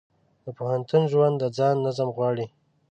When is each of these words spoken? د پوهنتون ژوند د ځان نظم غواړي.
د 0.43 0.47
پوهنتون 0.57 1.03
ژوند 1.11 1.35
د 1.39 1.43
ځان 1.57 1.75
نظم 1.85 2.09
غواړي. 2.17 2.45